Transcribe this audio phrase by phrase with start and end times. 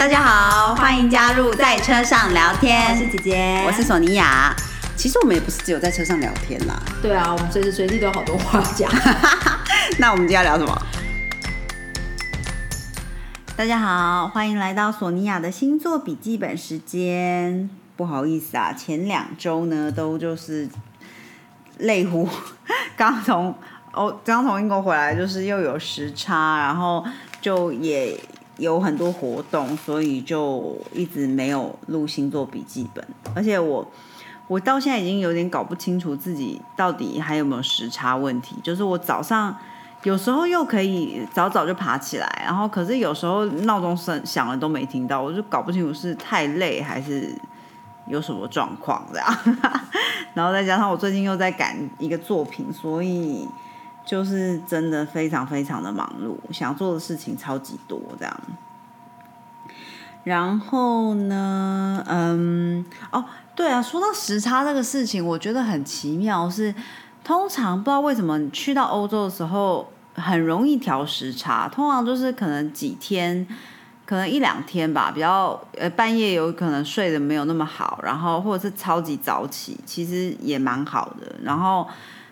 [0.00, 2.90] 大家好，欢迎加入在车上聊天。
[2.90, 4.50] 我是姐姐，我是索尼娅。
[4.96, 6.74] 其实我们也不是只有在车上聊天啦。
[7.02, 8.90] 对啊，我们随时随地都有好多话讲。
[10.00, 10.74] 那我们今天聊什么？
[13.54, 17.68] 大家好，欢迎来到索尼娅的星座笔记本时间。
[17.98, 20.66] 不好意思啊，前两周呢都就是
[21.76, 22.26] 累乎，
[22.96, 23.54] 刚从
[23.92, 27.04] 哦刚从英国回来，就是又有时差，然后
[27.42, 28.18] 就也
[28.60, 33.04] 有很多活动，所以就一直没有录星座笔记本。
[33.34, 33.84] 而且我
[34.46, 39.56] 我到现在已经有点搞不清楚自己到底还有没有时差问题，就是我早上。
[40.04, 47.36] 有时候又可以早早就爬起来，然后可是有时候闹钟声响了都没听到，我就搞不清楚是太累还是
[48.06, 49.38] 有什么状况这样。
[50.32, 53.46] 然后再加上我最近又在赶一个作品，所以
[54.04, 58.40] 就是真的非常非常的忙碌，想做的事情超级多这样。
[60.24, 63.24] 然后呢，嗯，哦，
[63.54, 66.74] 对啊，说到时差这个事情，我觉得很奇妙是。
[67.22, 73.46] 通常不知道为什么你去到欧洲的时候很容易调时差，通常就是可能几天，
[74.06, 81.36] 可能一两天吧，比较呃半夜有可能睡得没有那么好，然后或者是超级早起，其实也蛮好的。
[81.42, 81.86] 然后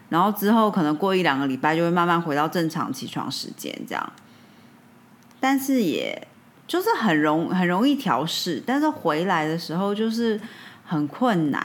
[0.08, 4.12] 然后之后可能过一两个礼拜就会慢慢回到正常起床时间这样，
[5.40, 6.28] 但是也
[6.66, 10.40] 就是很容很容易调试，但是回来的时候就是
[10.84, 11.60] 很困难，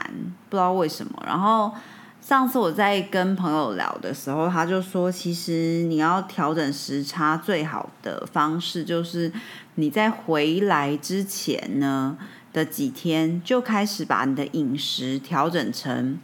[0.48, 1.22] 不知道为什么。
[1.26, 1.72] 然后。
[2.20, 9.30] 上次我在跟朋友聊的时候，他就说，其实你要调整时差最好的方式，就是
[9.74, 12.16] 你在回来之前呢
[12.50, 16.18] 的几天就开始把你的饮食调整成，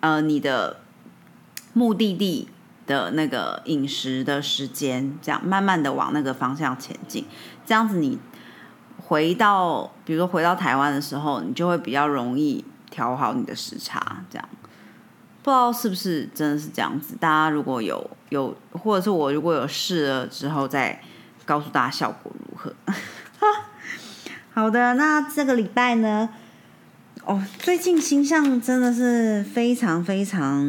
[0.00, 0.80] 呃，你的
[1.76, 2.48] 目的地
[2.86, 7.26] 的那个饮食的时间，这样慢慢的往那个方向前进，
[7.66, 8.18] 这样子你
[8.96, 14.48] 回到，比如说回到台湾的时候，你就会比较容易调好你的时差，这样。
[15.42, 17.14] 不知道是不是真的是这样子？
[17.20, 20.98] 大家如果有有，或者是我如果有试了之后再
[21.44, 22.72] 告诉大家效果如何。
[24.54, 26.30] 好的，那这个礼拜呢？
[27.26, 30.64] 哦，最近星象真的是非常非常，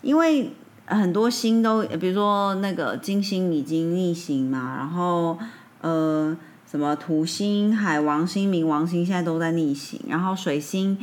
[0.00, 0.52] 因为
[0.86, 5.36] 很多星都，比如说那个金星已经逆行嘛，然后
[5.80, 6.36] 呃，
[6.70, 10.96] 什么土星、海王星、冥王星现在都在逆行，然后水星。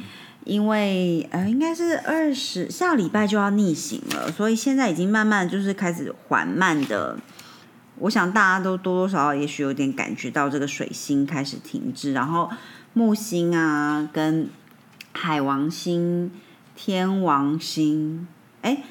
[0.46, 7.20] 因为呃，应该是二十下礼拜就要逆行了，所以现在已经慢慢就是开始缓慢的。
[7.98, 12.50] 我想大家都多多少少也许有点感觉到这个水星开始停滞，然后
[12.94, 14.50] 木星啊跟
[15.14, 16.32] 海王星、
[16.76, 18.28] 天王星，
[18.62, 18.84] 哎，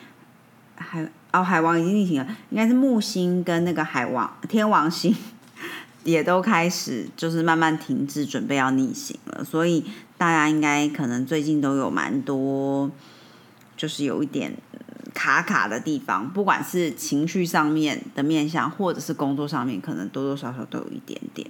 [0.76, 5.14] 海哦海王已经逆行了，应该是木星跟那个海王天王星
[6.04, 9.84] 也都开始就是慢慢停滞，准备要逆行了，所以。
[10.18, 12.90] 大家应该可能最近都有蛮多，
[13.76, 14.52] 就是有一点
[15.14, 21.48] 卡卡的地方，不管是情绪上面的面向，或者是工作上面，可能多多少少都有一点点。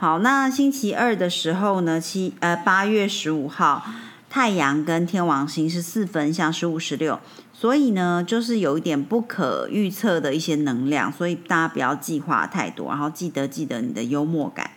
[0.00, 3.84] 好，那星期二的时候呢，七呃八月十五号，
[4.30, 7.20] 太阳跟天王星是四分相，十五十六，
[7.52, 14.70] 所以呢，就是有一点不可预测的一些能量，所以大家不要计划太多，然后记得记得你的幽默感，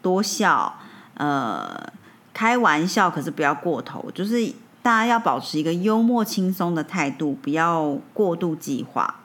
[0.00, 0.78] 多笑，
[1.14, 1.92] 呃。
[2.32, 9.19] 开玩笑，可是不要过头，就是大家要保持一个幽默轻松的态度，不要过度计划。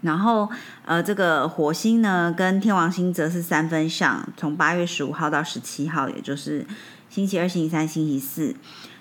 [0.00, 0.48] 然后，
[0.84, 6.64] 呃，这个火星呢，跟天王星则是三分相，从八月十五号到十七号，也就是
[7.10, 8.54] 星期二、星期三、星期四。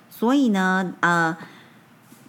[0.10, 1.38] 所以呢，呃，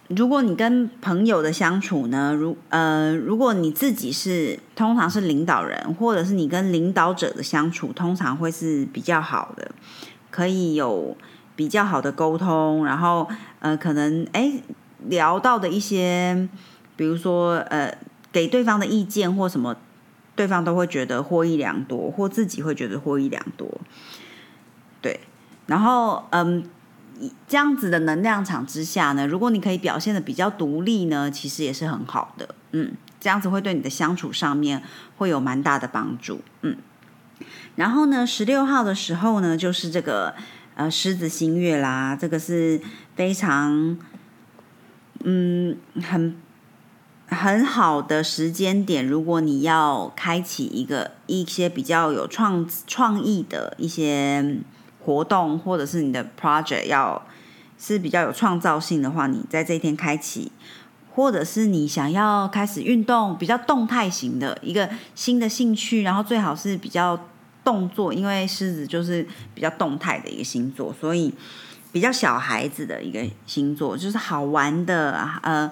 [0.09, 9.71] 如果你跟朋友的相处呢，如呃，如果你自己是通常是领导人，或者是你跟领导者的相处，通常会是比较好的。
[10.29, 11.17] 可以有
[11.55, 13.27] 比较好的沟通，然后
[13.61, 14.53] 呃，可能哎
[15.07, 16.47] 聊到的一些，
[16.95, 17.91] 比如说呃，
[18.31, 19.75] 给对方的意见或什么，
[20.35, 23.81] 对方都会觉得获益良多，或自己会觉得获益良多。
[25.01, 25.19] 对，
[25.67, 26.63] 然后嗯，
[27.47, 32.55] 这样子的能量场之下呢，如果你可以表现的比较独立呢，其实也是很好的。
[32.71, 34.83] 嗯，这样子会对你的相处上面
[35.17, 36.41] 会有蛮大的帮助。
[36.61, 36.77] 嗯。
[37.75, 40.35] 然后呢，十六号的时候呢，就是这个
[40.75, 42.81] 呃狮子星月啦，这个是
[43.15, 43.97] 非常
[45.23, 46.35] 嗯很
[47.29, 49.07] 很好的时间点。
[49.07, 54.57] 如果你要开启一个一些比较有创创意的一些
[55.03, 57.25] 活动，或者是你的 project 要
[57.77, 60.51] 是比较有创造性的话，你在这一天开启
[61.15, 67.19] 或者是你想要开始运动，比较动态型的一个新的兴趣，然后最好是比较
[67.63, 71.33] 动作，因为狮子就是比较动态的一个星座，所以
[71.91, 75.69] 比较小孩子的一个星座，就是好玩的，呃，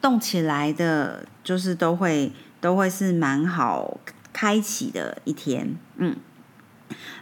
[0.00, 3.98] 动起来的，就是都会都会是蛮好
[4.32, 6.16] 开启的一天，嗯。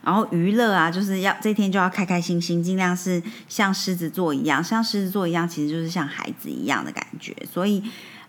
[0.02, 7.35] 然后娱乐啊，就是要这天就要开开心心，尽量是像狮子座一样，像狮子座一样，其实就是像孩子一样的感觉。
[7.50, 7.82] 所以，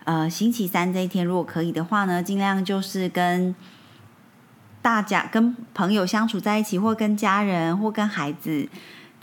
[0.04, 3.54] 呃，星期三这一天如果可以的话呢，尽量就是跟
[4.80, 8.66] 大家、跟朋友相处在一起，或跟家人，或跟孩子，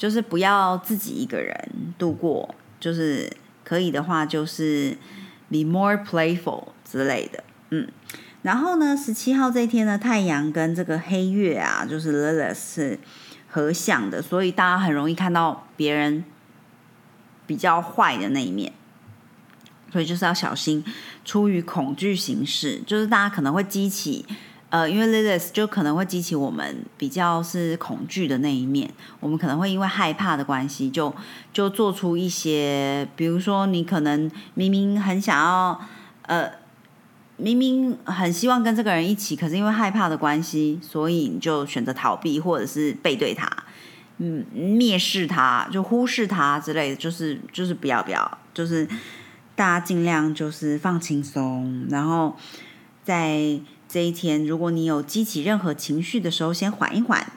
[0.04, 1.56] 就是不要自己一个人
[1.98, 2.54] 度过。
[2.78, 3.32] 就是
[3.64, 4.98] 可以的话，就是
[5.50, 7.88] be more playful 之类的，嗯。
[8.42, 13.00] 然后呢，十七号这一天呢，太阳跟这个黑月啊，就是 Lilith 是
[13.48, 16.26] 合相的，所以大家很容易看到别人
[17.48, 18.74] 比较坏的那一面，
[19.94, 20.84] 所以就是要小心，
[21.24, 24.26] 出于恐惧行事，就是大家可能会激起，
[24.74, 28.90] 呃，因为 Lilith 就可能会激起我们比较是恐惧的那一面，
[29.20, 31.14] 我们可能会因为害怕的关系，就
[31.54, 35.80] 就做出一些，比如说你可能明明很想要，
[36.24, 36.64] 呃。
[37.36, 43.50] 明明很希望跟这个人一起，可是因为害怕的关系，所以你就选择逃避，或者是背对他，
[44.20, 48.88] 嗯，蔑视他，就忽视他之类的，就是就是不要不要，就是
[49.56, 52.38] 大家尽量就是放轻松，然后
[53.04, 53.60] 在
[53.94, 57.32] 这一天，如果你有激起任何情绪的时候，先缓一缓，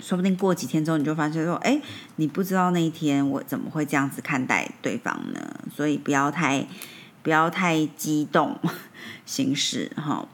[0.00, 1.82] 说不定过几天之后，你就发现说，哎，
[2.16, 5.60] 你不知道那一天我怎么会这样子看待对方呢？
[5.76, 6.66] 所以不要太。
[7.22, 8.60] 不要太激动
[9.24, 10.28] 行事哈，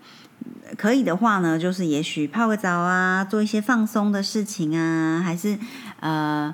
[0.76, 5.56] 可以的话呢，就是也许泡个澡啊，做一些放松的事情啊，还是
[6.00, 6.52] 呃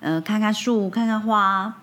[0.00, 1.74] 呃看看树、看看花，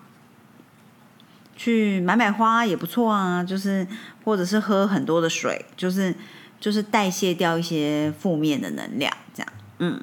[1.56, 3.42] 去买买花也不错啊。
[3.42, 3.86] 就是
[4.24, 6.14] 或者是喝很多的水，就是
[6.60, 10.00] 就是代谢掉一些负面的能量，这样嗯。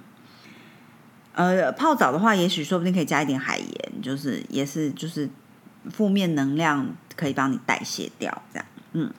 [1.35, 5.29] 呃，泡澡的话，也许说不定可以加一点海盐，就是也是就是
[5.89, 6.95] 负面能量。
[7.15, 9.13] 可以帮你代谢掉，这样，嗯。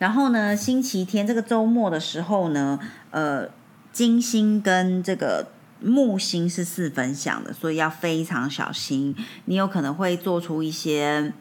[0.00, 2.76] 然后呢，星期天这个周末的时候呢，
[3.12, 3.48] 呃，
[3.92, 5.52] 金星跟这个
[5.84, 9.14] 木星是四分相的，所以要非常小心。
[9.46, 11.32] 你有可能会做出一些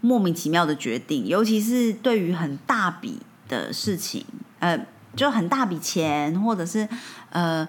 [0.00, 4.24] 莫名其妙的决定，尤其是对于很大笔的事情，
[4.58, 4.86] 呃，
[5.16, 6.88] 就很大笔钱，或者是
[7.30, 7.66] 呃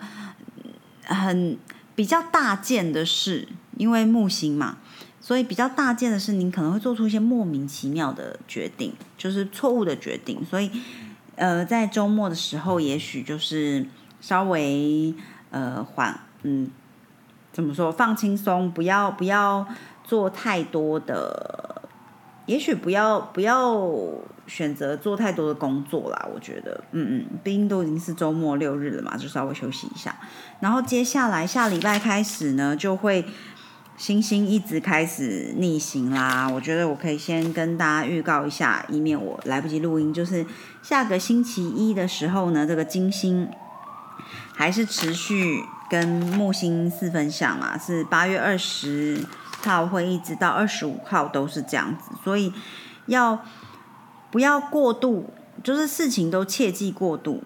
[1.04, 1.58] 很
[1.96, 3.48] 比较大件的事，
[3.78, 4.78] 因为木星嘛。
[5.22, 10.46] 所以比较大件的事，您可能会做出一些莫名其妙的决定，就是错误的决定。
[10.46, 10.70] 所以，
[11.34, 13.88] 呃，在周末的时候，也许就是
[14.22, 15.12] 稍微
[15.56, 16.70] 呃缓，嗯，
[17.54, 19.66] 怎么说，放轻松，不要不要
[20.04, 21.82] 做太多的，
[22.46, 23.90] 也许不要不要
[24.46, 26.28] 选择做太多的工作啦。
[26.34, 30.14] 我觉得，嗯嗯，毕竟都已经是周末六日了嘛，就稍微休息一下。
[30.60, 33.26] 然后接下来下礼拜开始呢，就会。
[33.98, 40.14] 星星一直开始逆行啦，我觉得我可以先跟大家预告一下，以免我来不及录音。
[40.14, 40.46] 就是
[40.84, 43.48] 下个星期一的时候呢，这个金星
[44.54, 49.26] 还是持续跟木星四分相嘛，是八月二十
[49.64, 52.54] 号会一直到二十五号都是这样子，所以
[53.08, 53.44] 要
[54.32, 55.34] 不要过度，
[55.64, 57.44] 就是事情都切忌过度。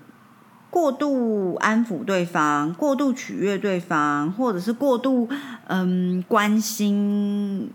[0.72, 5.28] 过度安抚对方，过度取悦对方，或者是过度
[5.66, 7.74] 嗯关心，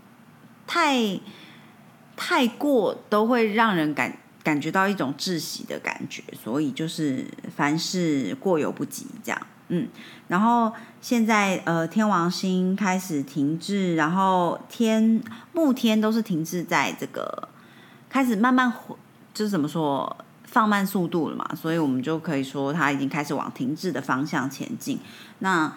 [0.65, 1.19] 太
[2.15, 9.89] 太过都会让人感感觉到一种窒息的感觉，所以就是凡事过犹不及这样，嗯。
[10.29, 10.71] 然后
[11.01, 15.21] 现在呃天王星开始停滞，然后天
[15.51, 17.49] 木天都是停滞在这个
[18.07, 18.71] 开始慢慢
[19.33, 20.15] 就是怎么说？
[20.47, 24.97] 放慢速度了嘛，所以我们就可以说它已经开始往停滞的方向前进。
[25.39, 25.69] 那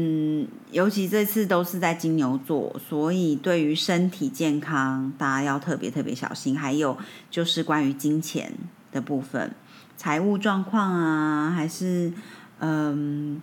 [0.00, 6.56] 嗯，尤其这次都是在金牛座，所以对于身体健康，大家要特别特别小心。
[6.56, 6.96] 还有
[7.32, 8.52] 就是关于金钱
[8.92, 9.50] 的部分，
[9.96, 12.12] 财务状况啊，还是
[12.60, 13.42] 嗯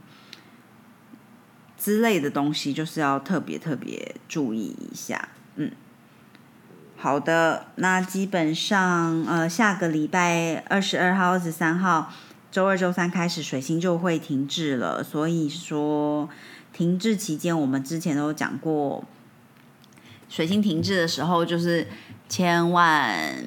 [1.77, 5.27] 之类的东西，就是要特别特别注意一下。
[5.57, 5.69] 嗯。
[6.95, 12.13] 好的，那基本上呃，下个礼拜二十二号、二十三号，
[12.55, 15.03] 周二、周三开始，水星就会停滞了。
[15.03, 16.29] 所以说，
[16.71, 19.03] 停滞期间，我们之前都讲过，
[20.29, 21.85] 水星停滞的时候，就是
[22.29, 23.43] 千万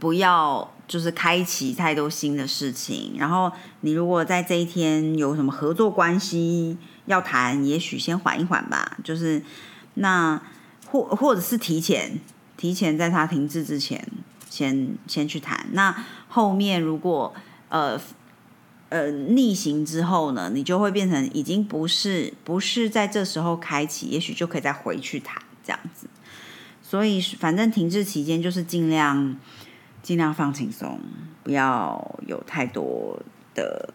[0.00, 3.14] 不要就是开启太多新的事情。
[3.16, 3.52] 然后，
[3.82, 6.76] 你如果在这一天有什么合作关系
[7.06, 8.98] 要谈，也许先缓一缓吧。
[9.04, 9.40] 就是
[9.94, 10.42] 那
[10.88, 12.18] 或或者是提前。
[12.56, 14.04] 提前在它停滞之前，
[14.50, 15.68] 先先去谈。
[15.70, 17.32] 那后面如果
[17.70, 17.98] 呃
[18.90, 26.06] 呃逆行之后呢，你就会变成已经不是不是在这时候开启，也许就可以再回去谈这样子。
[26.82, 29.36] 所以反正停滞期间就是尽量
[30.02, 31.00] 尽量放轻松，
[31.42, 33.18] 不要有太多
[33.54, 33.94] 的。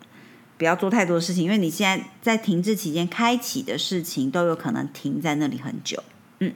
[0.57, 6.01] 不要做太多事情，因为你现在在停滞期间开启的事情都有可能停在那里很久。
[6.39, 6.53] 嗯，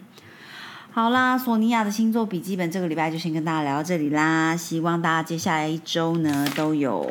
[0.92, 4.56] 好啦，索尼娅的星座笔记本这个礼拜就先跟大家聊到这里啦。
[4.58, 7.10] 希望大家接下来一周呢都有，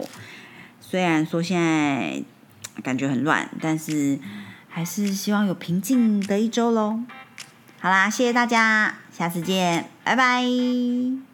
[0.81, 2.23] 虽然说现在
[2.83, 4.19] 感觉很乱，但是
[4.69, 7.01] 还是希望有平静的一周喽。
[7.81, 11.28] 好啦，谢谢大家，下次见，拜拜。